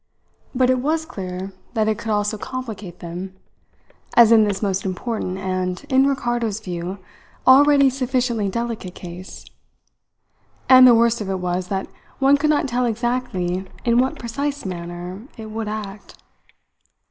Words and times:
But 0.55 0.71
it 0.71 0.79
was 0.79 1.05
clear 1.05 1.53
that 1.75 1.87
it 1.87 1.99
could 1.99 2.09
also 2.09 2.35
complicate 2.35 3.01
them 3.01 3.35
as 4.15 4.31
in 4.31 4.45
this 4.45 4.63
most 4.63 4.83
important 4.83 5.37
and, 5.37 5.85
in 5.89 6.07
Ricardo's 6.07 6.59
view, 6.59 6.97
already 7.45 7.87
sufficiently 7.91 8.49
delicate 8.49 8.95
case. 8.95 9.45
And 10.67 10.87
the 10.87 10.95
worst 10.95 11.21
of 11.21 11.29
it 11.29 11.37
was 11.37 11.67
that 11.67 11.87
one 12.17 12.35
could 12.37 12.49
not 12.49 12.67
tell 12.67 12.85
exactly 12.85 13.67
in 13.85 13.99
what 13.99 14.17
precise 14.17 14.65
manner 14.65 15.27
it 15.37 15.51
would 15.51 15.67
act. 15.67 16.15